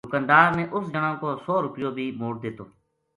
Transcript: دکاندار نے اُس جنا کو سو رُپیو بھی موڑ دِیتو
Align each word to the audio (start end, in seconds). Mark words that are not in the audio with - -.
دکاندار 0.07 0.47
نے 0.57 0.63
اُس 0.73 0.83
جنا 0.93 1.11
کو 1.21 1.29
سو 1.43 1.55
رُپیو 1.65 1.89
بھی 1.95 2.05
موڑ 2.19 2.33
دِیتو 2.43 2.65